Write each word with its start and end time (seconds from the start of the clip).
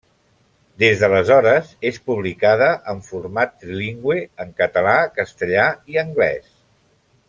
Des 0.83 1.01
de 1.03 1.09
l'aleshores, 1.11 1.69
és 1.89 1.99
publicada 2.11 2.71
en 2.95 3.05
format 3.11 3.55
trilingüe, 3.67 4.19
en 4.47 4.59
català, 4.65 4.99
castellà 5.23 5.71
i 5.95 6.05
anglès. 6.09 6.55